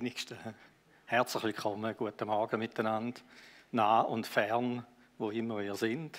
[0.00, 0.38] wenigsten.
[1.04, 3.20] Herzlich willkommen, guten Morgen miteinander,
[3.70, 4.86] nah und fern,
[5.18, 6.18] wo immer ihr sind.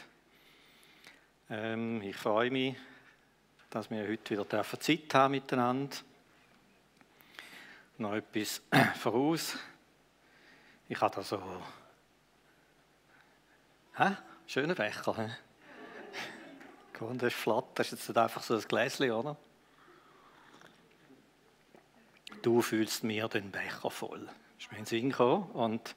[1.49, 2.75] Ähm, ich freue mich,
[3.71, 5.97] dass wir heute wieder Zeit haben miteinander.
[7.97, 8.61] Noch etwas
[8.99, 9.57] voraus.
[10.87, 11.41] Ich habe da so.
[13.95, 14.15] Hä?
[14.45, 15.15] Schöner Becher.
[15.15, 17.07] He?
[17.17, 17.69] das ist flott.
[17.73, 19.35] Das ist jetzt einfach so ein Gläschen, oder?
[22.41, 24.25] Du fühlst mir den Becher voll.
[24.25, 25.51] Das ist mir in den Sinn gekommen.
[25.51, 25.95] Und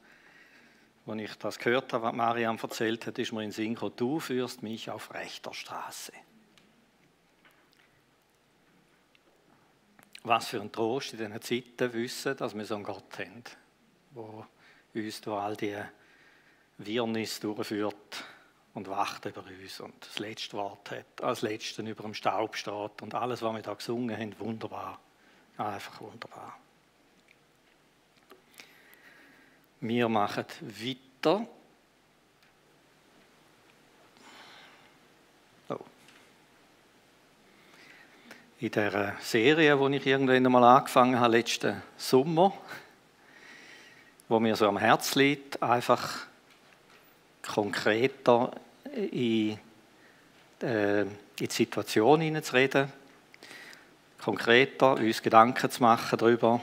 [1.06, 3.94] als ich das gehört habe, was Mariam erzählt hat, ist mir in den Sinn gekommen,
[3.96, 6.12] du führst mich auf rechter Straße.
[10.22, 13.44] Was für ein Trost in diesen Zeiten wissen, dass wir so einen Gott haben,
[14.14, 15.90] der uns durch all diese
[16.78, 18.24] Wirrnis durchführt
[18.72, 23.02] und wacht über uns und das letzte Wort hat, als Letzten über dem Staub steht
[23.02, 24.98] und alles, was wir da gesungen haben, wunderbar.
[25.56, 26.58] Einfach wunderbar.
[29.80, 31.46] Wir machen weiter.
[35.68, 35.78] Oh.
[38.58, 42.52] In der Serie, die ich irgendwann einmal angefangen habe, letzten Sommer,
[44.28, 46.26] wo mir so am Herz liegt, einfach
[47.42, 48.50] konkreter
[48.92, 49.58] in,
[50.62, 53.03] äh, in die Situation hineinzureden
[54.24, 56.58] konkreter uns Gedanken zu machen darüber,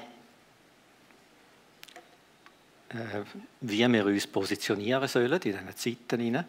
[2.90, 3.22] äh,
[3.60, 6.44] wie wir uns positionieren sollen in diesen Zeiten.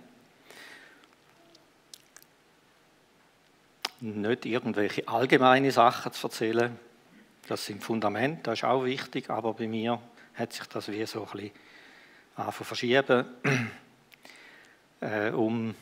[4.01, 6.79] Nicht irgendwelche allgemeine Sachen zu erzählen,
[7.47, 10.01] das sind Fundament, das ist auch wichtig, aber bei mir
[10.35, 11.51] hat sich das wie so ein
[12.37, 13.27] bisschen verschieben,
[15.01, 15.75] äh, um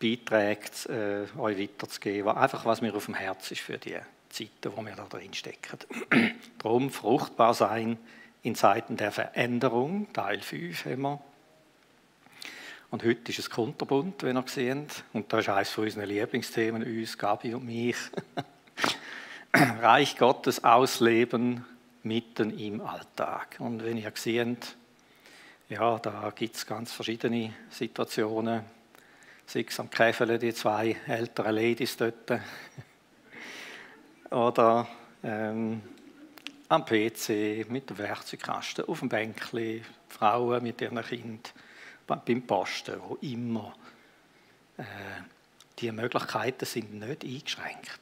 [0.00, 3.98] Beiträge äh, euch weiterzugeben, einfach was mir auf dem Herz ist für die
[4.32, 5.78] Zeiten, wo wir da drin stecken.
[6.58, 7.98] Darum fruchtbar sein
[8.42, 11.22] in Zeiten der Veränderung, Teil 5 haben wir.
[12.90, 15.04] Und heute ist es Kunterbund, wenn ihr seht.
[15.12, 17.96] Und das ist eines von unseren Lieblingsthemen, uns, Gabi und mich.
[19.54, 21.64] Reich Gottes ausleben
[22.02, 23.56] mitten im Alltag.
[23.60, 24.76] Und wenn ihr seht,
[25.68, 28.62] ja, da gibt es ganz verschiedene Situationen.
[29.46, 32.30] Sei es am Käfele, die zwei älteren Ladies dort
[34.32, 34.88] oder
[35.22, 35.82] ähm,
[36.68, 41.40] am PC mit dem Werkzeugkasten, auf dem Bänkchen, Frauen mit ihren Kindern,
[42.06, 43.74] beim Posten, wo immer.
[44.78, 44.84] Äh,
[45.78, 48.00] die Möglichkeiten sind nicht eingeschränkt.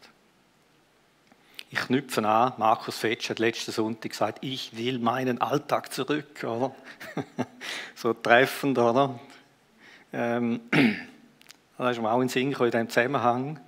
[1.73, 6.75] Ich knüpfe an, Markus Fetsch hat letzten Sonntag gesagt, ich will meinen Alltag zurück, oder?
[7.95, 9.21] so treffend, oder?
[10.13, 10.61] Ähm,
[11.79, 13.61] das ist mir auch in den Sinn in diesem Zusammenhang.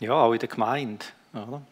[0.00, 1.04] Ja, auch in der Gemeinde.
[1.34, 1.62] Oder?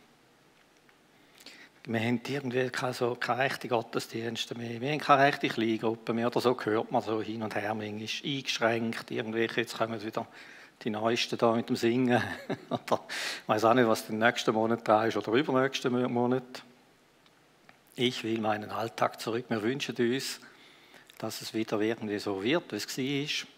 [1.87, 4.79] Wir haben irgendwie keine, so, keine rechte Gottesdienste mehr.
[4.79, 6.27] Wir haben keine rechte Kleingruppe mehr.
[6.27, 7.75] Oder so hört man so hin und her.
[7.75, 9.11] Manchmal ist eingeschränkt.
[9.11, 10.27] Irgendwelche, jetzt kommen wieder
[10.83, 12.23] die Neuesten da mit dem Singen.
[12.69, 16.63] oder, ich weiß auch nicht, was den nächsten Monat da ist oder übernächsten Monat.
[17.97, 19.47] Ich will meinen Alltag zurück.
[19.49, 20.41] Wir wünschen uns,
[21.17, 23.49] dass es wieder irgendwie so wird, wie es war.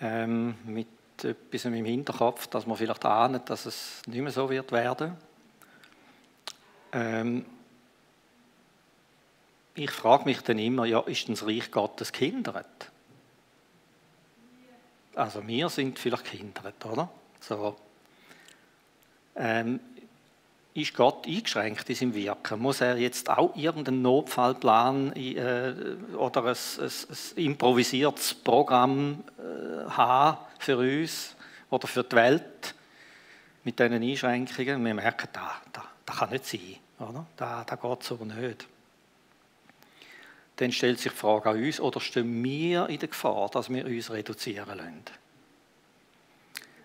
[0.00, 0.88] Ähm, mit
[1.24, 5.16] etwas im Hinterkopf, dass man vielleicht ahnt, dass es nicht mehr so wird werden.
[6.92, 7.44] Ähm,
[9.74, 12.90] ich frage mich dann immer, ja, ist denn das Reich Gottes gehindert?
[15.14, 17.08] Also wir sind vielleicht gehindert, oder?
[17.40, 17.76] So.
[19.36, 19.80] Ähm,
[20.74, 22.60] ist Gott eingeschränkt in seinem Wirken?
[22.60, 25.74] Muss er jetzt auch irgendeinen Notfallplan äh,
[26.16, 31.34] oder ein, ein, ein, improvisiertes Programm äh, haben für uns
[31.70, 32.74] oder für die Welt
[33.64, 34.84] mit diesen Einschränkungen?
[34.84, 36.76] Wir merken, das da, da kann nicht sein.
[36.98, 37.26] Oder?
[37.36, 38.66] Da, da geht aber nicht.
[40.56, 43.86] Dann stellt sich die Frage an uns, oder stehen wir in der Gefahr, dass wir
[43.86, 45.04] uns reduzieren lassen?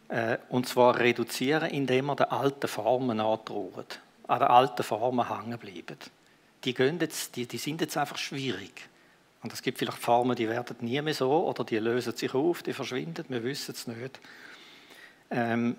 [0.08, 3.86] Äh, und zwar reduzieren, indem wir den alten Formen antrauen,
[4.28, 5.98] an den alten Formen hängen bleiben.
[6.64, 8.88] Die, jetzt, die, die sind jetzt einfach schwierig.
[9.46, 12.64] Und es gibt vielleicht Formen, die werden nie mehr so oder die lösen sich auf,
[12.64, 14.20] die verschwinden, wir wissen es nicht.
[15.30, 15.76] Ähm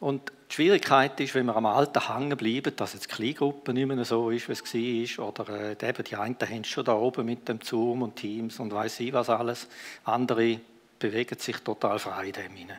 [0.00, 3.86] und die Schwierigkeit ist, wenn wir am Alten hängen bleiben, dass jetzt die Kleingruppe nicht
[3.86, 5.48] mehr so ist, wie es war, oder
[5.80, 8.98] äh, eben die einen haben schon da oben mit dem Zoom und Teams und weiß
[8.98, 9.68] ich was alles.
[10.02, 10.58] Andere
[10.98, 12.56] bewegen sich total frei in dem.
[12.56, 12.74] Die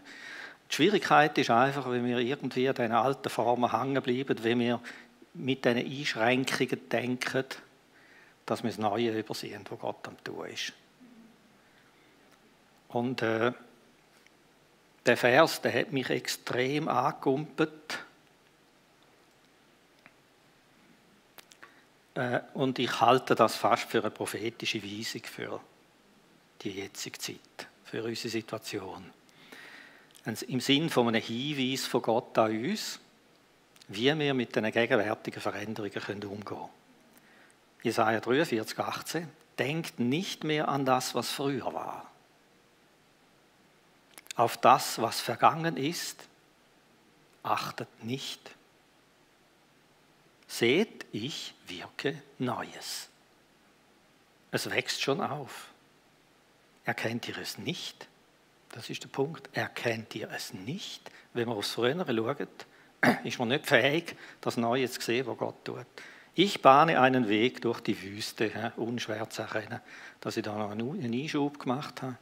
[0.75, 4.81] Schwierigkeit ist einfach, wenn wir irgendwie an diesen alten Formen hängen bleiben, wenn wir
[5.33, 7.45] mit diesen Einschränkungen denken,
[8.51, 10.73] dass wir das Neue übersehen, was Gott am tun ist.
[12.89, 13.53] Und äh,
[15.05, 17.99] der Vers, der hat mich extrem angekumpelt.
[22.15, 25.61] Äh, und ich halte das fast für eine prophetische Weisung für
[26.61, 29.11] die jetzige Zeit, für unsere Situation.
[30.25, 32.99] Im Sinn von einem Hinweis von Gott an uns,
[33.87, 36.80] wie wir mit den gegenwärtigen Veränderungen umgehen können.
[37.83, 39.29] Jesaja 43, 18.
[39.57, 42.09] Denkt nicht mehr an das, was früher war.
[44.35, 46.27] Auf das, was vergangen ist,
[47.43, 48.51] achtet nicht.
[50.47, 53.09] Seht, ich wirke Neues.
[54.51, 55.69] Es wächst schon auf.
[56.83, 58.07] Erkennt ihr es nicht?
[58.69, 59.49] Das ist der Punkt.
[59.53, 61.09] Erkennt ihr es nicht?
[61.33, 62.65] Wenn man aufs Frühere schaut,
[63.25, 65.85] ist man nicht fähig, das Neue zu sehen, was Gott tut.
[66.33, 69.81] Ich bahne einen Weg durch die Wüste, unschwer zu erkennen,
[70.21, 72.17] dass ich da noch einen Einschub gemacht habe.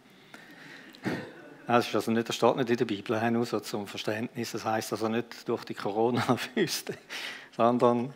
[1.68, 4.54] Das, ist also nicht, das steht nicht in der Bibel, nur so zum Verständnis.
[4.54, 6.98] Das heißt also nicht durch die Corona-Wüste,
[7.56, 8.12] sondern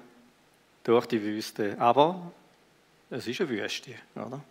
[0.84, 1.80] durch die Wüste.
[1.80, 2.32] Aber
[3.12, 4.42] es ist eine Wüste, oder?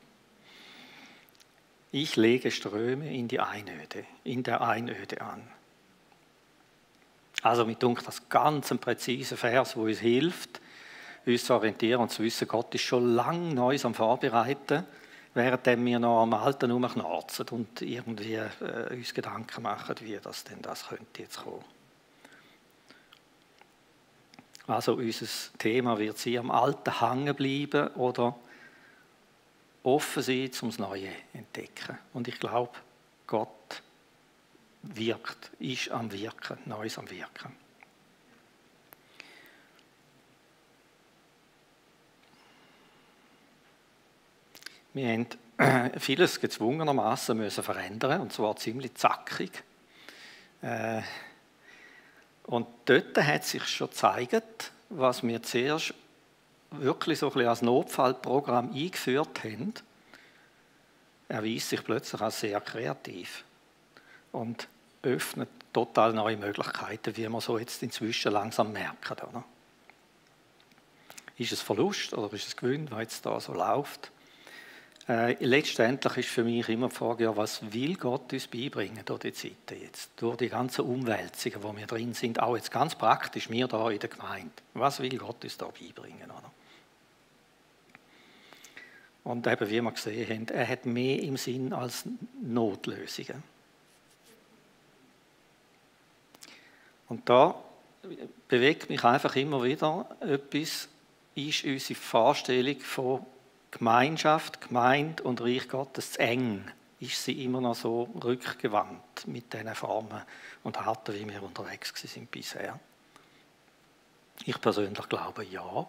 [1.90, 5.42] Ich lege Ströme in die Einöde, in der Einöde an.
[7.42, 10.60] Also mit dunkel das ganz ein präziser Vers, wo uns hilft,
[11.26, 14.84] uns zu orientieren und zu wissen, Gott ist schon lange Neues am Vorbereiten
[15.34, 20.60] während wir noch am Alten rumknarzen und irgendwie äh, uns Gedanken machen, wie das denn
[20.60, 21.64] das könnte jetzt kommen.
[24.66, 25.26] Also unser
[25.58, 28.36] Thema wird sie am Alten hängen bleiben oder
[29.82, 31.98] offen sein, um das Neue zu entdecken.
[32.12, 32.72] Und ich glaube,
[33.26, 33.82] Gott
[34.82, 37.61] wirkt, ist am Wirken, Neues am Wirken.
[44.94, 45.26] Wir haben
[45.98, 49.62] vieles gezwungenermaßen müssen verändern und zwar ziemlich zackig.
[50.60, 51.02] Äh,
[52.44, 55.94] und dort hat sich schon gezeigt, was wir zuerst
[56.70, 59.74] wirklich so ein bisschen als Notfallprogramm eingeführt haben,
[61.28, 63.44] erweist sich plötzlich als sehr kreativ
[64.32, 64.68] und
[65.02, 69.16] öffnet total neue Möglichkeiten, wie wir so jetzt inzwischen langsam merken.
[69.28, 69.44] Oder?
[71.38, 74.10] Ist es Verlust oder ist es Gewinn, was jetzt da so läuft?
[75.08, 79.20] Äh, letztendlich ist für mich immer die Frage, ja, was will Gott uns beibringen durch
[79.20, 83.50] die Zeit jetzt, durch die ganzen Umwälzungen, wo wir drin sind, auch jetzt ganz praktisch,
[83.50, 84.52] wir da in der Gemeinde.
[84.74, 86.30] Was will Gott uns da beibringen?
[86.30, 86.52] Oder?
[89.24, 92.04] Und eben, wie wir gesehen haben, er hat mehr im Sinn als
[92.40, 93.42] Notlösungen.
[97.08, 97.54] Und da
[98.48, 100.88] bewegt mich einfach immer wieder etwas,
[101.34, 103.26] ist unsere Vorstellung von
[103.72, 106.70] Gemeinschaft, Gemeinde und Reich Gottes zu eng,
[107.00, 110.22] ist sie immer noch so rückgewandt mit diesen Formen
[110.62, 112.78] und Arten, wie wir unterwegs sind bisher.
[114.44, 115.86] Ich persönlich glaube ja.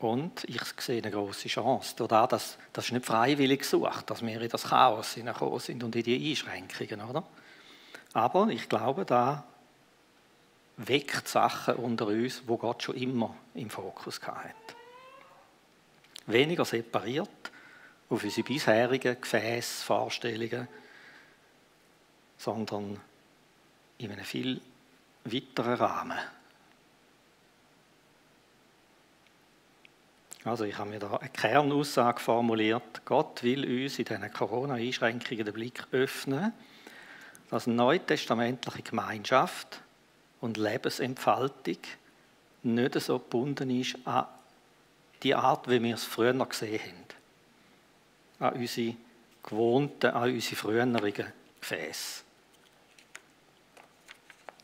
[0.00, 1.94] Und ich sehe eine große Chance.
[1.96, 5.96] Dadurch, dass, das ist nicht freiwillig gesucht, dass wir in das Chaos hineingekommen sind und
[5.96, 7.08] in die Einschränkungen.
[7.08, 7.24] Oder?
[8.12, 9.44] Aber ich glaube, da
[10.76, 14.79] weckt Sachen unter uns, wo Gott schon immer im Fokus hatte
[16.32, 17.50] weniger separiert
[18.08, 20.68] auf unsere bisherigen Gefäßvorstellungen,
[22.36, 23.00] sondern
[23.98, 24.60] in einem viel
[25.24, 26.18] weiteren Rahmen.
[30.44, 33.04] Also ich habe mir da eine Kernaussage formuliert.
[33.04, 36.54] Gott will uns in diesen Corona-Einschränkungen den Blick öffnen,
[37.50, 39.82] dass neutestamentliche Gemeinschaft
[40.40, 41.76] und Lebensentfaltung
[42.62, 44.26] nicht so gebunden ist an
[45.22, 46.80] die Art, wie wir es früher gesehen
[48.38, 48.54] haben.
[48.54, 48.96] An unsere
[49.42, 50.94] gewohnten, an unsere früheren
[51.60, 52.22] Gefäße.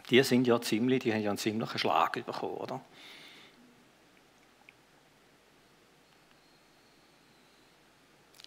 [0.09, 2.81] Die sind ja ziemlich, die haben ja einen ziemlichen Schlag bekommen, oder?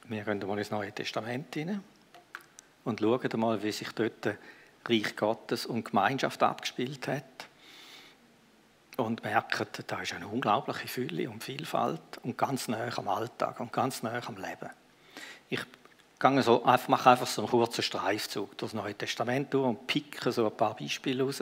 [0.06, 1.84] Wir gehen mal ins Neue Testament hinein
[2.84, 4.38] und schauen mal, wie sich dort
[4.86, 7.39] Reich Gottes und Gemeinschaft abgespielt hat
[9.00, 13.74] und merken, da ist eine unglaubliche Fülle und Vielfalt und ganz nah am Alltag und
[13.74, 14.70] ganz nah am Leben.
[15.50, 15.62] Ich
[16.42, 20.46] so, mache einfach so einen kurzen Streifzug durch das Neue Testament durch und picke so
[20.46, 21.42] ein paar Beispiele raus.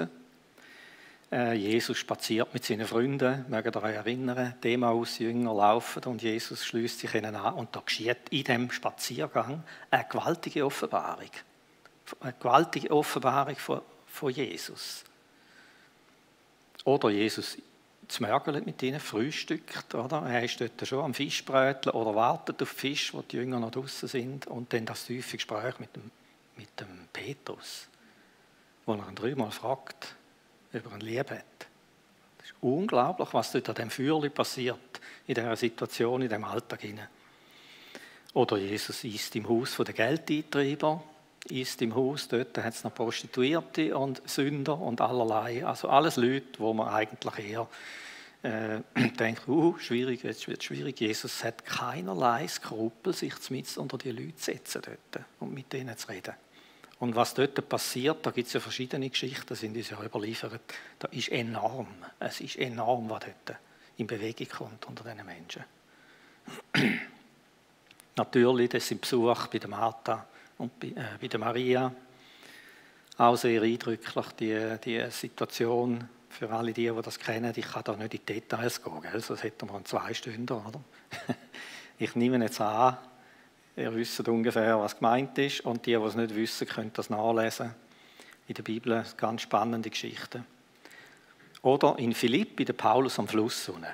[1.32, 6.66] Äh, Jesus spaziert mit seinen Freunden, mögt ihr euch erinnern, Demaus Jünger laufen und Jesus
[6.66, 11.32] schließt sich ihnen an und da geschieht in dem Spaziergang eine gewaltige Offenbarung.
[12.22, 15.04] Eine gewaltige Offenbarung von, von Jesus.
[16.88, 17.58] Oder Jesus
[18.08, 20.22] zmörgelt mit ihnen, frühstückt, oder?
[20.22, 24.08] Er ist dort schon am Fischbröteln oder wartet auf Fisch, wo die Jünger noch draußen
[24.08, 24.48] sind.
[24.48, 26.10] Und dann das tiefe Gespräch mit dem,
[26.56, 27.90] mit dem Petrus,
[28.86, 30.16] wo er ihn dreimal fragt,
[30.74, 31.68] ob er ihn lieb hat.
[32.38, 36.86] Das ist unglaublich, was dort an dem Feuerli passiert in dieser Situation, in dem Alltag.
[38.34, 41.04] Oder Jesus ist im Haus der Geldeintreiber,
[41.52, 45.66] ist im Haus, dort hat es noch Prostituierte und Sünder und allerlei.
[45.66, 47.68] Also alles Leute, wo man eigentlich eher
[48.44, 48.80] äh,
[49.20, 51.00] denkt, uh, schwierig, jetzt wird schwierig.
[51.00, 55.98] Jesus hat keinerlei Skrupel, sich mit unter die Leute zu setzen dort und mit denen
[55.98, 56.34] zu reden.
[57.00, 60.62] Und was dort passiert, da gibt es ja verschiedene Geschichten, sind uns ja überliefert,
[60.98, 61.88] da ist enorm.
[62.20, 63.60] Es ist enorm, was dort
[63.98, 65.64] in Bewegung kommt unter diesen Menschen.
[68.16, 70.26] Natürlich, das sind Besuch bei der Martha
[70.58, 71.94] und bei, äh, bei der Maria.
[73.18, 77.52] Auch sehr eindrücklich, die, die Situation für alle die, die das kennen.
[77.56, 79.20] Ich kann da nicht in die Details gehen, gell?
[79.22, 80.82] sonst hätten wir einen zwei Stunden, oder?
[82.00, 82.96] Ich nehme jetzt an,
[83.76, 87.74] ihr wisst ungefähr, was gemeint ist und die, die es nicht wissen, können das nachlesen.
[88.48, 90.46] In der Bibel ganz spannende Geschichten.
[91.64, 93.88] Oder in Philippi, der Paulus am Fluss unten.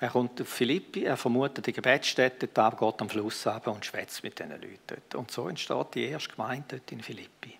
[0.00, 4.22] Er kommt auf Philippi, er vermutet die Gebetsstätte, da geht am Fluss runter und schwätzt
[4.22, 5.14] mit diesen Leuten dort.
[5.14, 7.58] Und so entsteht die erste Gemeinde dort in Philippi.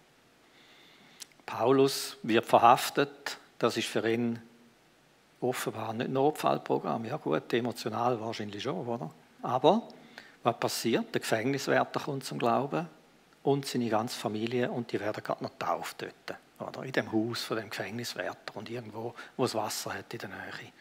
[1.46, 4.38] Paulus wird verhaftet, das ist für ihn
[5.40, 7.06] offenbar nicht ein Notfallprogramm.
[7.06, 9.10] Ja gut, emotional wahrscheinlich schon, oder?
[9.42, 9.88] Aber
[10.42, 11.14] was passiert?
[11.14, 12.86] Der Gefängniswärter kommt zum Glauben
[13.42, 16.38] und seine ganze Familie und die werden gerade noch getauft dort,
[16.68, 16.84] oder?
[16.84, 20.72] In dem Haus von dem Gefängniswärter und irgendwo, wo es Wasser hat in der Nähe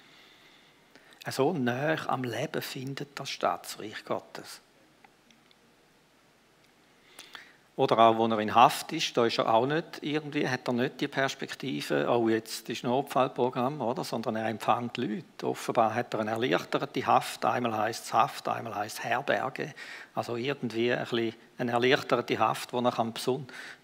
[1.32, 4.62] so nah am Leben findet das Staatsreich Gottes.
[7.78, 10.74] Oder auch, wo er in Haft ist, da ist er auch nicht irgendwie, hat er
[10.74, 14.06] nicht die Perspektive, oh, jetzt ist ein Notfallprogramm, oder?
[14.06, 15.26] sondern er empfängt Leute.
[15.44, 19.74] Offenbar hat er eine erleichterte Haft, einmal heißt es Haft, einmal heißt es Herberge.
[20.14, 23.12] Also irgendwie ein bisschen eine erleichterte Haft, wo er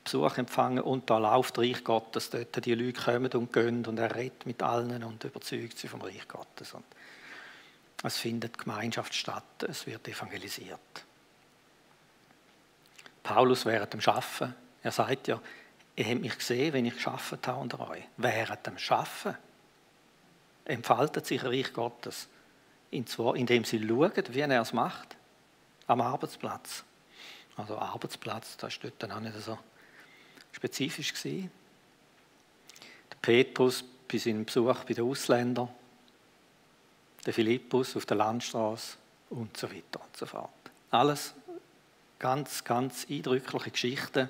[0.03, 3.99] Besuch empfangen kann und da läuft Reich Gottes, dort die Leute kommen und gehen und
[3.99, 6.73] er redet mit allen und überzeugt sie vom Reich Gottes.
[6.73, 6.85] Und
[8.03, 10.79] es findet Gemeinschaft statt, es wird evangelisiert.
[13.23, 15.39] Paulus während dem Schaffen, er sagt ja,
[15.95, 18.03] ihr habt mich gesehen, wenn ich geschafft habe unter euch.
[18.17, 19.35] Während dem Schaffen
[20.65, 22.27] entfaltet sich ein Reich Gottes,
[22.89, 25.15] indem sie schauen, wie er es macht,
[25.87, 26.83] am Arbeitsplatz.
[27.57, 29.57] Also Arbeitsplatz, das war dort dann auch nicht so
[30.51, 31.13] spezifisch.
[31.23, 31.49] Der
[33.21, 35.69] Petrus bei seinem Besuch bei den Ausländern,
[37.25, 38.97] der Philippus auf der Landstraße
[39.29, 40.49] und so weiter und so fort.
[40.89, 41.33] Alles
[42.19, 44.29] ganz, ganz eindrückliche Geschichten.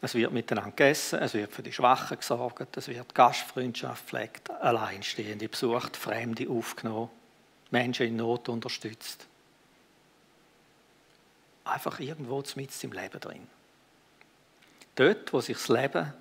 [0.00, 5.48] Es wird miteinander gegessen, es wird für die Schwachen gesorgt, es wird Gastfreundschaft pflegt, Alleinstehende
[5.48, 7.10] besucht, Fremde aufgenommen,
[7.70, 9.26] Menschen in Not unterstützt.
[11.64, 13.46] Einfach irgendwo mit im Leben drin.
[14.96, 16.12] Dort, wo sich das Leben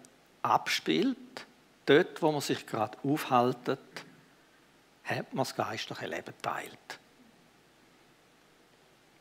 [0.42, 1.46] abspielt,
[1.86, 3.80] dort, wo man sich gerade aufhaltet,
[5.04, 7.00] hat man das geistliche Leben teilt.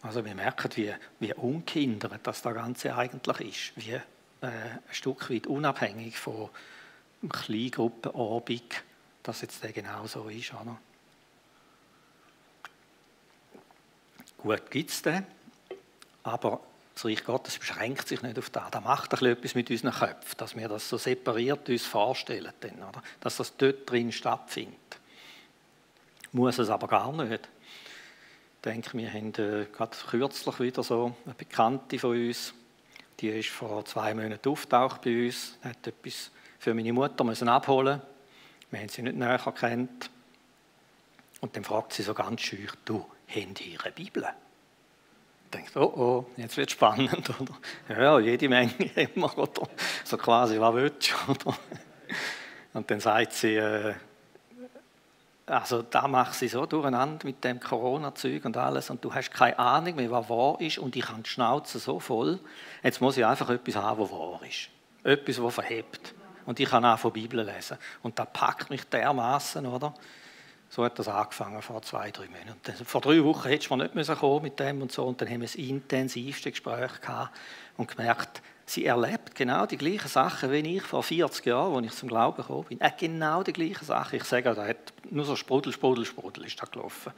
[0.02, 4.00] Also wir merken, wie, wie unkindert das, Ganze eigentlich ist, wie äh,
[4.40, 6.50] ein Stück weit unabhängig von
[7.28, 8.82] Kleingruppenarbeit,
[9.22, 10.52] dass jetzt der genau so ist.
[10.54, 10.76] Oder?
[14.38, 15.24] Gut gibt es den,
[16.24, 16.60] aber
[16.94, 18.70] das Reich Gottes beschränkt sich nicht auf das.
[18.72, 23.02] Das macht etwas mit unseren Köpfen, dass wir das so separiert uns vorstellen, dann, oder?
[23.20, 24.98] dass das dort drin stattfindet
[26.32, 27.48] muss es aber gar nicht.
[28.56, 32.54] Ich denke, wir haben äh, gerade kürzlich wieder so eine Bekannte von uns,
[33.20, 38.00] die ist vor zwei Monaten auftaucht bei uns, hat etwas für meine Mutter müssen abholen.
[38.70, 40.10] Wir haben sie nicht näher kennt.
[41.40, 44.24] Und dann fragt sie so ganz schüch, du, haben die ihre Bibel?
[45.44, 48.00] Ich denke, oh oh, jetzt wird es spannend, oder?
[48.00, 48.72] Ja, jede Menge
[49.14, 49.68] wir, oder?
[50.04, 51.58] So quasi, was willst du, oder?
[52.74, 53.94] Und dann sagt sie, äh,
[55.52, 59.58] also da macht sie so durcheinander mit dem Corona-Zeug und alles und du hast keine
[59.58, 62.40] Ahnung mehr, was wahr ist und ich habe die Schnauze so voll.
[62.82, 64.70] Jetzt muss ich einfach etwas haben, was wahr ist.
[65.04, 66.14] Etwas, was verhebt.
[66.46, 67.76] Und ich kann auch von Bibel lesen.
[68.02, 69.92] Und da packt mich dermaßen, oder?
[70.70, 72.84] So hat das angefangen vor zwei, drei Monaten.
[72.86, 75.04] Vor drei Wochen hättest du nicht kommen mit dem und so.
[75.04, 77.36] Und dann haben wir das intensivste Gespräch gehabt
[77.76, 78.40] und gemerkt,
[78.72, 82.38] Sie erlebt genau die gleichen Sachen wie ich vor 40 Jahren, als ich zum Glauben
[82.38, 82.80] gekommen bin.
[82.80, 84.16] Äh, genau die gleichen Sachen.
[84.16, 87.12] Ich sage, da hat nur so Sprudel, Sprudel, Sprudel ist da gelaufen.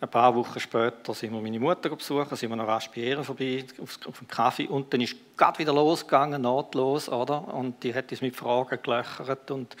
[0.00, 3.98] Ein paar Wochen später sind wir meine Mutter besuchen, sind wir noch ihr vorbei auf,
[4.06, 7.52] auf dem Kaffee und dann ist gerade wieder losgegangen, nahtlos, oder?
[7.52, 9.76] Und die hat uns mit Fragen gelöchert und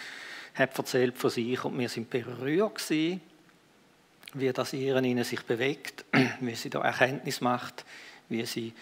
[0.54, 3.20] hat erzählt von sich und wir sind berührt gewesen,
[4.34, 6.04] wie das in ihnen sich bewegt,
[6.40, 7.84] wie sie da Erkenntnis macht,
[8.28, 8.74] wie sie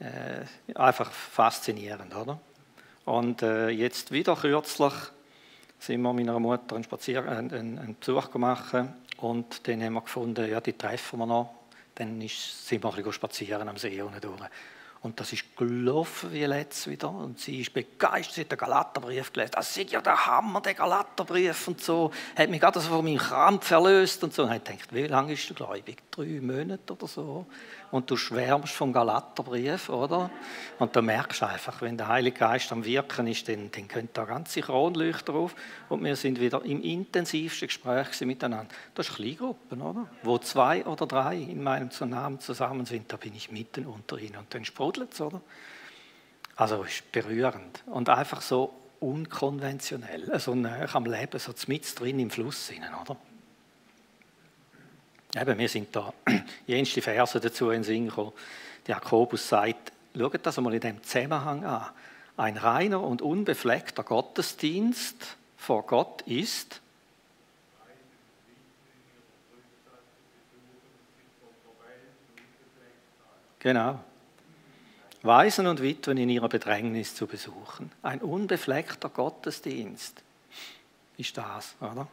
[0.00, 2.38] äh, einfach faszinierend, oder?
[3.04, 4.92] Und äh, jetzt wieder kürzlich
[5.78, 8.74] sind wir meiner Mutter einen, Spazier einen, einen Besuch gemacht
[9.18, 11.54] und dann haben wir gefunden, ja, die treffen wir noch.
[11.94, 14.40] Dann ist, sind wir ein spazieren am See unten durch.
[15.04, 17.10] Und das ist gelaufen wie letztes wieder.
[17.10, 19.52] Und sie ist begeistert, sie hat den Galaterbrief gelesen.
[19.54, 22.10] Das ist ja der Hammer, der Galaterbrief und so.
[22.34, 24.44] Hat mich gerade so von meinem Krampf verlöst und so.
[24.44, 25.98] Und ich gedacht, wie lange ist du gläubig?
[26.10, 27.44] Drei Monate oder so
[27.90, 30.30] und du schwärmst vom Galaterbrief, oder?
[30.78, 34.24] Und du merkst einfach, wenn der Heilige Geist am Wirken ist, dann, dann können da
[34.24, 35.54] ganze Kronleuchter auf
[35.88, 38.72] und wir sind wieder im intensivsten Gespräch miteinander.
[38.94, 40.06] Das ist Kleingruppen, oder?
[40.22, 44.36] Wo zwei oder drei in meinem Namen zusammen sind, da bin ich mitten unter ihnen
[44.36, 45.40] und dann sprudelt es, oder?
[46.56, 52.30] Also ist berührend und einfach so unkonventionell, so nah am Leben, so mit drin im
[52.30, 52.72] Fluss,
[53.02, 53.16] oder?
[55.36, 56.12] Eben, wir sind da
[56.66, 58.32] jenste Verse dazu in Sinn gekommen.
[58.86, 61.86] Jakobus sagt, schaut das einmal in dem Zusammenhang an.
[62.36, 66.80] Ein reiner und unbefleckter Gottesdienst vor Gott ist
[73.64, 73.98] Genau.
[75.22, 77.90] Waisen und Witwen in ihrer Bedrängnis zu besuchen.
[78.02, 80.22] Ein unbefleckter Gottesdienst
[81.16, 82.06] ist das, oder?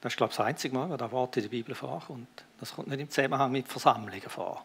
[0.00, 2.44] Das ist, glaube ich, das einzige Mal, wo das Wort in der Bibel vorkommt.
[2.60, 4.64] Das kommt nicht im Zusammenhang mit Versammlungen vor.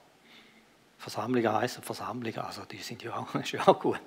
[0.98, 4.00] Versammlungen heißen Versammlungen, also die sind ja auch, ist ja auch gut.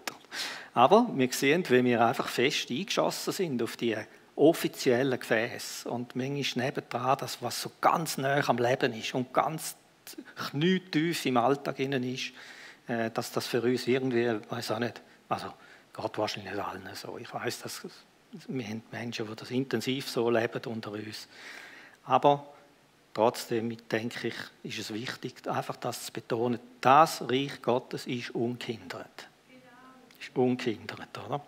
[0.75, 3.97] Aber wir sehen, wie wir einfach fest eingeschossen sind auf die
[4.37, 9.77] offiziellen Gefäße und manchmal nebendran das, was so ganz nah am Leben ist und ganz
[10.51, 12.33] knietief im Alltag innen ist,
[12.87, 15.53] äh, dass das für uns irgendwie, ich weiß auch nicht, also
[15.93, 17.19] Gott wahrscheinlich nicht allen so.
[17.19, 17.87] Ich weiß, dass
[18.49, 21.29] wir haben Menschen, die das intensiv so leben unter uns.
[22.05, 22.47] Aber
[23.15, 26.61] trotzdem denke ich, ist es wichtig, einfach das zu betonen.
[26.81, 29.29] Das Reich Gottes ist unkindert.
[30.21, 31.41] Ist unkindert, oder?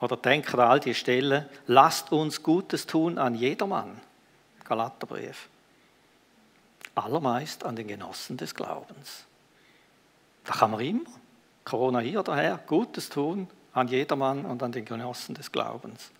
[0.00, 4.00] Oder denkt an all die Stellen, lasst uns Gutes tun an jedermann.
[4.64, 5.48] Galaterbrief.
[6.94, 9.24] Allermeist an den Genossen des Glaubens.
[10.44, 11.10] Da kann man immer,
[11.64, 16.10] Corona hier oder her, Gutes tun an jedermann und an den Genossen des Glaubens.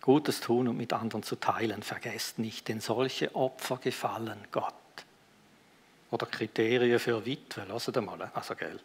[0.00, 4.74] Gutes tun und mit anderen zu teilen, vergesst nicht, denn solche Opfer gefallen Gott.
[6.10, 8.80] Oder Kriterien für Witwe, lasst mal, also gell.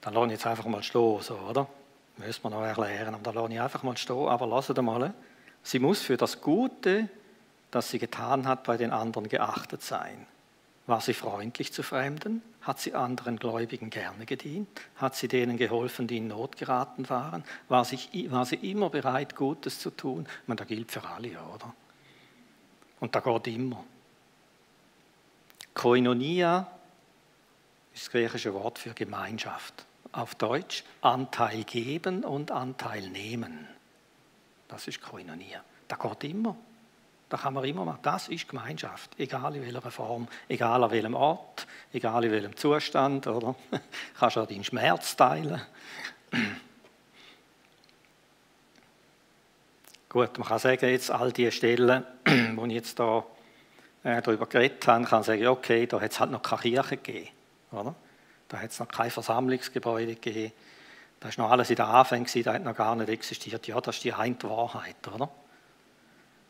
[0.00, 1.66] Dann lasse ich jetzt einfach mal stehen, so, oder?
[2.18, 5.12] Müssen wir noch erklären, aber dann lasse ich einfach mal stehen, aber lasst mal.
[5.62, 7.08] Sie muss für das Gute,
[7.70, 10.26] das sie getan hat, bei den anderen geachtet sein.
[10.88, 12.40] War sie freundlich zu Fremden?
[12.62, 14.68] Hat sie anderen Gläubigen gerne gedient?
[14.96, 17.44] Hat sie denen geholfen, die in Not geraten waren?
[17.68, 20.26] War sie, war sie immer bereit, Gutes zu tun?
[20.46, 21.74] Meine, das gilt für alle, oder?
[23.00, 23.84] Und da geht immer.
[25.74, 26.66] Koinonia
[27.92, 29.84] ist das griechische Wort für Gemeinschaft.
[30.12, 33.68] Auf Deutsch Anteil geben und Anteil nehmen.
[34.68, 35.62] Das ist Koinonia.
[35.86, 36.56] Da geht immer.
[37.28, 41.14] Da kann man immer machen, das ist Gemeinschaft, egal in welcher Form, egal an welchem
[41.14, 43.54] Ort, egal in welchem Zustand, oder?
[43.70, 43.78] Du
[44.18, 45.60] kannst auch deinen Schmerz teilen.
[50.08, 52.02] Gut, man kann sagen, jetzt all die Stellen,
[52.56, 53.24] wo ich jetzt da
[54.04, 56.96] äh, darüber geredet habe, kann man sagen, okay, da hat es halt noch keine Kirche
[56.96, 57.28] gegeben,
[57.72, 57.94] oder?
[58.48, 60.52] Da hat es noch kein Versammlungsgebäude gegeben.
[61.20, 63.66] Da ist noch alles in der Anfang, da hat noch gar nicht existiert.
[63.66, 65.28] Ja, das ist die eine Wahrheit, oder?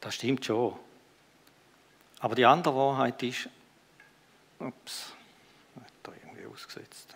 [0.00, 0.78] Das stimmt schon.
[2.20, 3.48] Aber die andere Wahrheit ist,
[4.58, 5.12] ups,
[5.76, 7.14] hat da irgendwie ausgesetzt.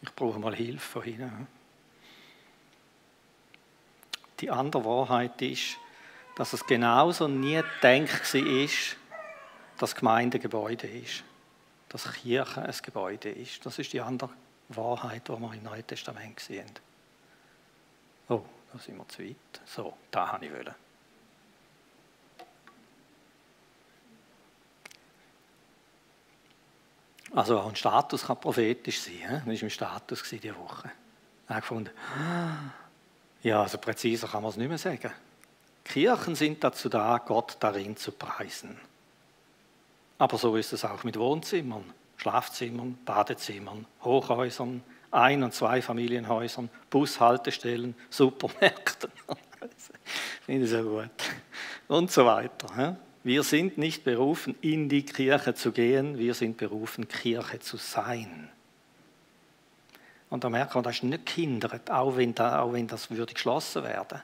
[0.00, 1.46] Ich brauche mal Hilfe von Ihnen.
[4.40, 5.76] Die andere Wahrheit ist,
[6.36, 8.96] dass es genauso nie gedacht ist,
[9.78, 11.24] dass Gemeindegebäude ist,
[11.88, 13.66] dass Kirche ein Gebäude ist.
[13.66, 14.30] Das ist die andere
[14.68, 16.70] Wahrheit, die wir im Neuen Testament sehen.
[18.28, 19.36] Oh, da sind wir zu weit.
[19.64, 20.74] So, da habe ich wollen.
[27.34, 29.42] Also ein Status kann prophetisch sein.
[29.44, 30.90] Das war mein Status diese Woche.
[31.44, 31.90] Ich habe gefunden,
[33.42, 35.12] ja, also präziser kann man es nicht mehr sagen.
[35.84, 38.78] Kirchen sind dazu da, Gott darin zu preisen.
[40.18, 41.84] Aber so ist es auch mit Wohnzimmern,
[42.16, 49.10] Schlafzimmern, Badezimmern, Hochhäusern, ein- und zwei Familienhäusern, Bushaltestellen, Supermärkten.
[50.46, 51.10] Finde ich so gut.
[51.88, 52.96] Und so weiter.
[53.24, 58.48] Wir sind nicht berufen, in die Kirche zu gehen, wir sind berufen, Kirche zu sein.
[60.30, 63.32] Und da merkt man, das ist nicht gehindert, auch wenn, da, auch wenn das würde
[63.32, 64.20] geschlossen werden.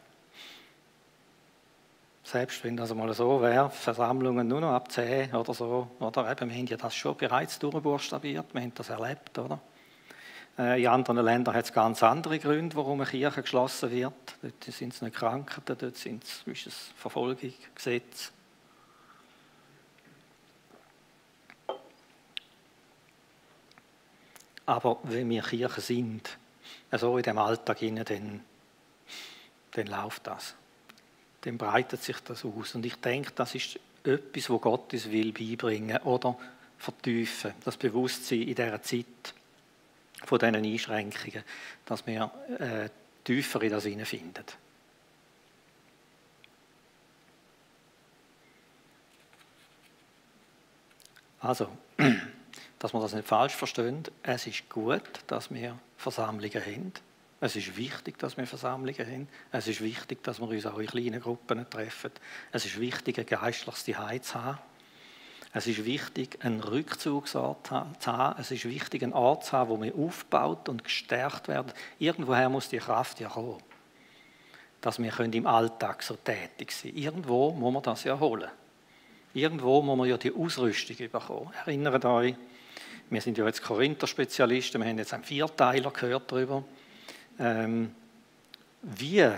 [2.22, 6.50] Selbst wenn das mal so wäre, Versammlungen nur noch ab 10 oder so, oder eben,
[6.50, 9.60] wir haben ja das schon bereits durchbuchstabiert, wir haben das erlebt, oder?
[10.58, 14.12] Äh, in anderen Ländern hat es ganz andere Gründe, warum eine Kirche geschlossen wird.
[14.42, 18.32] Dort sind es nicht Krankheiten, dort sind es, ist es Verfolgung, Gesetz.
[24.66, 26.38] Aber wenn wir Kirche sind,
[26.90, 28.40] also in dem Alltag dann,
[29.72, 30.54] dann läuft das.
[31.42, 32.74] Dann breitet sich das aus.
[32.74, 36.38] Und ich denke, das ist etwas, wo Gott uns will beibringen oder
[36.78, 37.52] vertiefen.
[37.64, 39.34] Das Bewusstsein in dieser Zeit
[40.24, 41.44] von diesen Einschränkungen,
[41.84, 42.88] dass wir äh,
[43.24, 44.44] tiefer in das hineinfinden.
[51.40, 51.68] Also,
[52.78, 54.04] dass wir das nicht falsch verstehen.
[54.22, 56.92] Es ist gut, dass wir Versammlungen haben.
[57.40, 59.28] Es ist wichtig, dass wir Versammlungen haben.
[59.52, 62.12] Es ist wichtig, dass wir uns auch in kleinen Gruppen treffen.
[62.52, 64.58] Es ist wichtig, ein geistliches Zuhause zu haben.
[65.56, 67.68] Es ist wichtig, einen Rückzugsort
[68.00, 68.40] zu haben.
[68.40, 71.72] Es ist wichtig, einen Ort zu haben, wo wir aufgebaut und gestärkt werden.
[72.00, 73.62] Irgendwoher muss die Kraft ja kommen,
[74.80, 77.04] dass wir im Alltag so tätig sein können.
[77.04, 78.50] Irgendwo muss man das ja holen.
[79.32, 81.52] Irgendwo muss man ja die Ausrüstung bekommen.
[81.64, 82.34] Erinnert euch,
[83.10, 86.64] wir sind ja jetzt Korinther-Spezialisten, wir haben jetzt einen Vierteiler gehört darüber.
[87.38, 87.94] Ähm,
[88.82, 89.30] wie,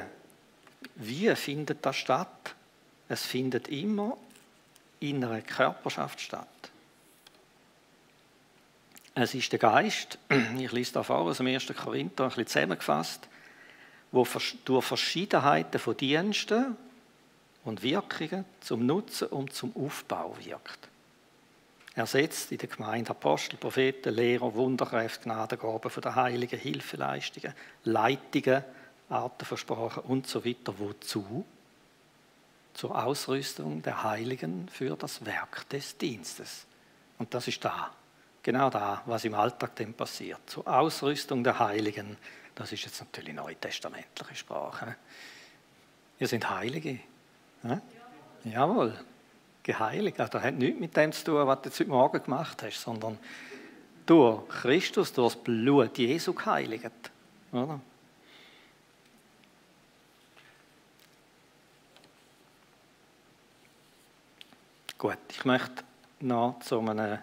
[0.94, 2.54] wie findet das statt?
[3.06, 4.16] Es findet immer
[5.00, 6.46] in Körperschaft statt.
[9.14, 10.18] Es ist der Geist,
[10.58, 11.72] ich lese da vor aus dem 1.
[11.74, 13.28] Korinther, ein bisschen zusammengefasst,
[14.12, 14.26] wo
[14.64, 16.76] durch Verschiedenheiten von Diensten
[17.64, 20.88] und Wirkungen zum Nutzen und zum Aufbau wirkt.
[21.94, 27.54] Er setzt in der Gemeinde Apostel, Propheten, Lehrer, Wunderkräfte, Gnadengaben von der Heiligen, Hilfeleistungen,
[27.84, 28.62] Leitungen,
[29.08, 30.74] Arten von Sprachen und so weiter.
[30.78, 31.46] Wozu?
[32.76, 36.66] Zur Ausrüstung der Heiligen für das Werk des Dienstes.
[37.18, 37.90] Und das ist da,
[38.42, 40.40] genau da, was im Alltag denn passiert.
[40.44, 42.18] Zur Ausrüstung der Heiligen,
[42.54, 44.94] das ist jetzt natürlich neutestamentliche Sprache.
[46.18, 47.00] Wir sind Heilige.
[47.62, 47.80] Ja?
[48.44, 48.94] Jawohl
[49.62, 50.20] geheiligt.
[50.20, 53.18] Also, das hat nichts mit dem zu tun, was du heute Morgen gemacht hast, sondern
[54.04, 56.90] durch Christus, durch das Blut Jesu geheiligt.
[57.52, 57.80] Oder?
[64.98, 65.84] Gut, ich möchte
[66.20, 67.18] noch zu einem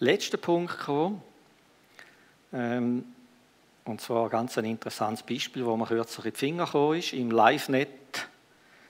[0.00, 1.22] letzten Punkt kommen.
[2.52, 3.04] Ähm,
[3.86, 7.12] und zwar ein ganz ein interessantes Beispiel, wo man kürzlich in die Finger gekommen ist,
[7.14, 7.88] im LiveNet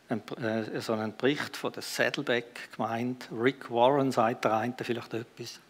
[0.08, 3.28] ein, äh, so einen Bericht von der Saddleback gemeint.
[3.32, 5.60] Rick Warren sagt der eine vielleicht etwas.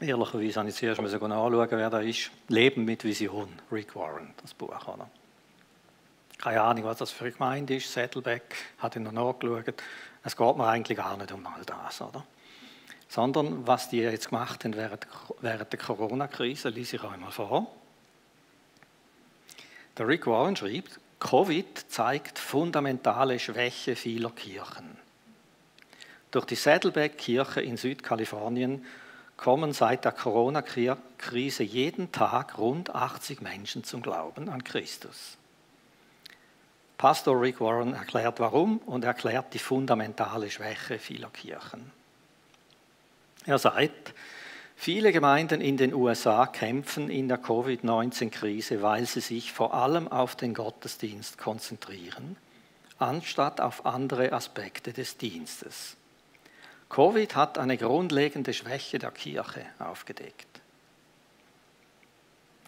[0.00, 2.30] Ehrlicherweise habe ich zuerst mal anschauen, wer da ist.
[2.48, 4.86] Leben mit Vision, Rick Warren, das Buch.
[4.86, 5.08] Oder?
[6.38, 7.92] Keine Ahnung, was das für eine Gemeinde ist.
[7.92, 9.82] Saddleback, hat ihn noch nachgeschaut.
[10.22, 12.24] Es geht mir eigentlich gar nicht um all das, oder?
[13.08, 15.06] Sondern was die jetzt gemacht haben während,
[15.40, 17.66] während der Corona-Krise, lese ich einmal vor.
[19.96, 24.98] Der Rick Warren schreibt, Covid zeigt fundamentale Schwäche vieler Kirchen.
[26.30, 28.84] Durch die Saddleback-Kirche in Südkalifornien
[29.38, 35.38] kommen seit der Corona-Krise jeden Tag rund 80 Menschen zum Glauben an Christus.
[36.98, 41.90] Pastor Rick Warren erklärt warum und erklärt die fundamentale Schwäche vieler Kirchen.
[43.44, 44.14] Er sagt,
[44.78, 50.36] Viele Gemeinden in den USA kämpfen in der Covid-19-Krise, weil sie sich vor allem auf
[50.36, 52.36] den Gottesdienst konzentrieren,
[52.98, 55.96] anstatt auf andere Aspekte des Dienstes.
[56.90, 60.60] Covid hat eine grundlegende Schwäche der Kirche aufgedeckt.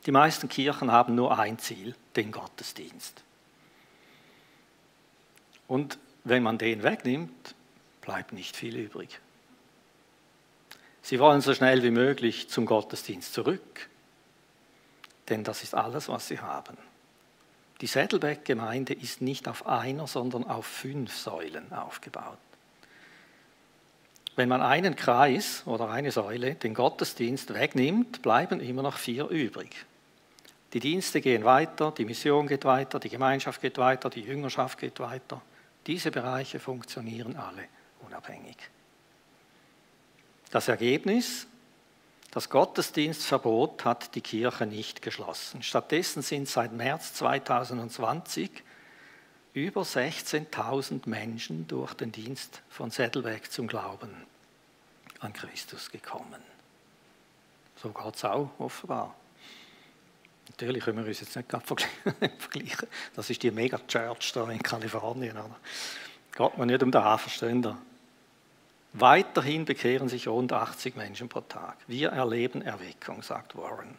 [0.07, 3.23] Die meisten Kirchen haben nur ein Ziel, den Gottesdienst.
[5.69, 7.55] Und wenn man den wegnimmt,
[8.01, 9.21] bleibt nicht viel übrig.
[11.03, 13.89] Sie wollen so schnell wie möglich zum Gottesdienst zurück,
[15.29, 16.77] denn das ist alles, was sie haben.
[17.81, 22.39] Die Saddleback-Gemeinde ist nicht auf einer, sondern auf fünf Säulen aufgebaut.
[24.37, 29.85] Wenn man einen Kreis oder eine Säule, den Gottesdienst, wegnimmt, bleiben immer noch vier übrig.
[30.73, 35.01] Die Dienste gehen weiter, die Mission geht weiter, die Gemeinschaft geht weiter, die Jüngerschaft geht
[35.01, 35.41] weiter.
[35.89, 37.65] Diese Bereiche funktionieren alle
[38.01, 38.57] unabhängig.
[40.51, 41.47] Das Ergebnis,
[42.31, 45.63] das Gottesdienstverbot hat die Kirche nicht geschlossen.
[45.63, 48.51] Stattdessen sind seit März 2020
[49.55, 54.15] über 16.000 Menschen durch den Dienst von Saddleback zum Glauben
[55.21, 56.43] an Christus gekommen.
[57.83, 59.15] So es auch offenbar.
[60.49, 61.51] Natürlich können wir uns jetzt nicht
[62.39, 62.89] vergleichen.
[63.15, 65.37] Das ist die Mega-Church da in Kalifornien.
[65.37, 65.57] Oder?
[66.37, 67.03] Geht man nicht um den
[67.63, 67.75] Sie?
[68.95, 71.77] Weiterhin bekehren sich rund 80 Menschen pro Tag.
[71.87, 73.95] Wir erleben Erweckung, sagt Warren.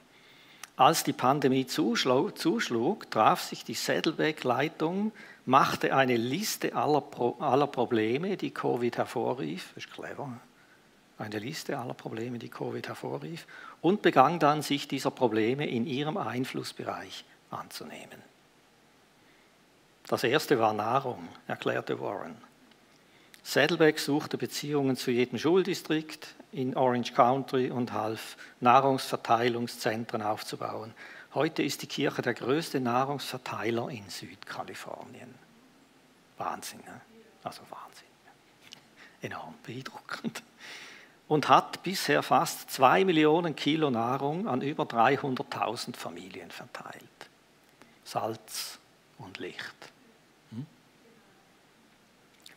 [0.76, 5.12] Als die Pandemie zuschlug, zuschlug traf sich die Saddleback-Leitung,
[5.46, 9.74] machte eine Liste aller, Pro, aller Probleme, die Covid hervorrief.
[9.76, 10.32] Das ist clever.
[11.20, 13.46] Eine Liste aller Probleme, die Covid hervorrief.
[13.82, 18.24] Und begann dann, sich dieser Probleme in ihrem Einflussbereich anzunehmen.
[20.08, 22.36] Das erste war Nahrung, erklärte Warren.
[23.44, 30.94] Saddleback suchte Beziehungen zu jedem Schuldistrikt in Orange County und half, Nahrungsverteilungszentren aufzubauen.
[31.34, 35.36] Heute ist die Kirche der größte Nahrungsverteiler in Südkalifornien.
[36.38, 37.02] Wahnsinn, ne?
[37.44, 38.08] also Wahnsinn.
[39.22, 40.44] Enorm beeindruckend.
[41.30, 47.04] Und hat bisher fast zwei Millionen Kilo Nahrung an über 300.000 Familien verteilt.
[48.04, 48.80] Salz
[49.20, 49.76] und Licht.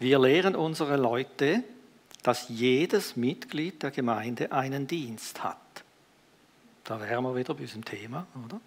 [0.02, 1.62] Wir lehren unsere Leute,
[2.24, 5.58] dass jedes Mitglied der Gemeinde einen Dienst hat.
[6.82, 8.61] Da wären wir wieder bei unserem Thema, oder?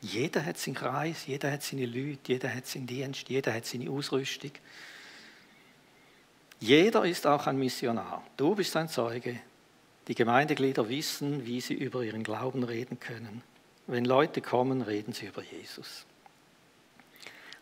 [0.00, 3.90] Jeder hat seinen Kreis, jeder hat seine Leute, jeder hat seinen Dienst, jeder hat seine
[3.90, 4.52] Ausrüstung.
[6.64, 8.22] Jeder ist auch ein Missionar.
[8.38, 9.38] Du bist ein Zeuge.
[10.08, 13.42] Die Gemeindeglieder wissen, wie sie über ihren Glauben reden können.
[13.86, 16.06] Wenn Leute kommen, reden sie über Jesus.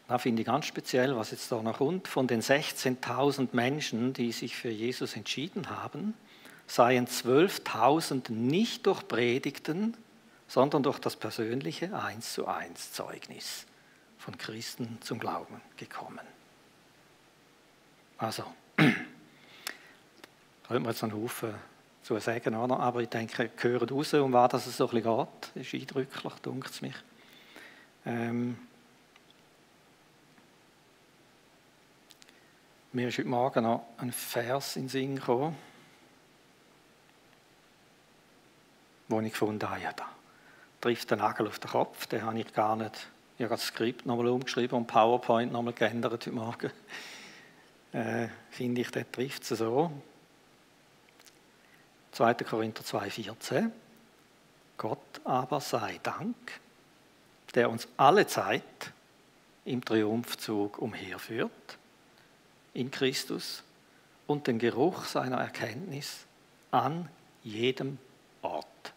[0.06, 2.06] Da finde ich ganz speziell, was jetzt da noch kommt.
[2.06, 6.14] Von den 16.000 Menschen, die sich für Jesus entschieden haben,
[6.68, 9.96] seien 12.000 nicht durch Predigten,
[10.46, 13.66] sondern durch das persönliche Eins zu eins Zeugnis
[14.18, 16.24] von Christen zum Glauben gekommen.
[18.16, 18.44] Also,
[20.66, 21.54] könnte man jetzt einen Haufen
[22.02, 22.80] zu sagen, oder?
[22.80, 25.50] aber ich denke, gehört raus, um was es so ein bisschen geht.
[25.54, 26.96] Das ist eindrücklich, dunkt es mich.
[28.04, 28.56] Ähm,
[32.94, 35.56] Mir ist heute Morgen noch ein Vers in den Sinn gekommen,
[39.08, 40.04] wo ich gefunden habe, ja, da
[40.78, 44.04] trifft der Nagel auf den Kopf, den habe ich gar nicht, ich habe das Skript
[44.04, 46.70] nochmal umgeschrieben und PowerPoint nochmal geändert heute Morgen.
[47.92, 49.92] Äh, finde ich, der trifft es so.
[52.12, 52.34] 2.
[52.34, 53.70] Korinther 2,14
[54.78, 56.60] Gott aber sei Dank,
[57.54, 58.92] der uns alle Zeit
[59.64, 61.78] im Triumphzug umherführt
[62.74, 63.62] in Christus
[64.26, 66.26] und den Geruch seiner Erkenntnis
[66.70, 67.08] an
[67.44, 67.98] jedem
[68.40, 68.92] Ort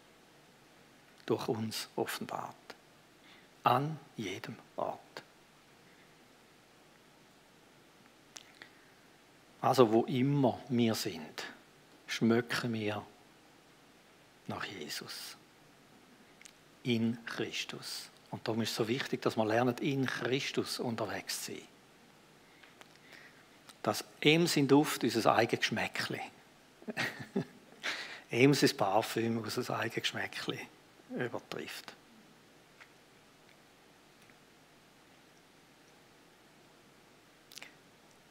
[1.26, 2.56] durch uns offenbart.
[3.64, 5.24] An jedem Ort.
[9.66, 11.44] Also wo immer wir sind,
[12.06, 13.04] schmöcken wir
[14.46, 15.38] nach Jesus.
[16.84, 18.12] In Christus.
[18.30, 21.62] Und darum ist es so wichtig, dass wir lernen, in Christus unterwegs zu sein
[23.82, 26.20] dass ihm sein Duft unser eigenes Geschmäckchen,
[28.32, 30.60] ihm sein Parfüm unser eigenes Geschmäckchen
[31.16, 31.94] übertrifft.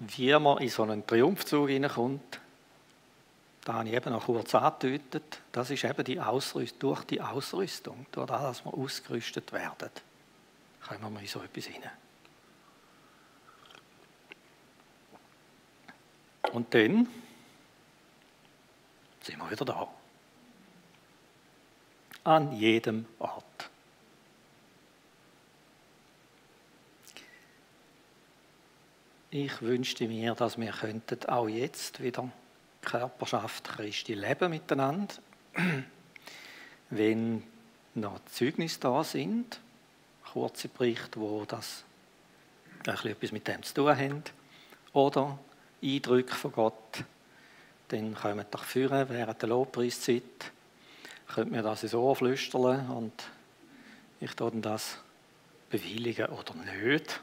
[0.08, 2.40] Wie man in so einen Triumphzug hineinkommt,
[3.64, 8.06] da habe ich eben noch kurz angedeutet, das ist eben die Ausrüstung, durch die Ausrüstung,
[8.12, 9.90] durch das, dass wir ausgerüstet werden,
[10.86, 11.90] kommen wir in so etwas hinein.
[16.52, 17.08] Und dann
[19.22, 19.88] sind wir wieder da.
[22.24, 23.70] An jedem Ort.
[29.37, 32.31] Ich wünschte mir, dass wir könnten auch jetzt wieder
[32.83, 35.12] Körperschaft Christi leben miteinander,
[36.90, 37.42] wenn
[37.97, 39.59] noch Zeugnisse da sind,
[40.33, 41.83] kurze Berichte, wo das
[42.87, 44.23] etwas mit dem zu tun haben,
[44.92, 45.37] oder
[45.83, 47.03] Eindrücke von Gott,
[47.88, 50.53] dann kommen doch führen während der Lobpreiszeit.
[51.35, 53.25] Könnt mir das ins Ohr flüstern und
[54.20, 54.99] ich tue das
[55.70, 57.20] bewilligen oder nicht.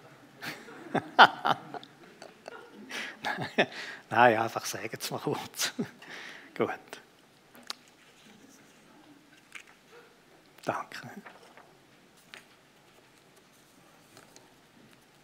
[4.10, 5.74] Nein, einfach sagen es mal kurz.
[6.58, 6.70] Gut.
[10.66, 11.10] Danke.